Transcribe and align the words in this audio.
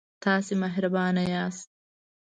تاسې 0.23 0.53
مهربانه 0.63 1.23
یاست. 1.33 1.69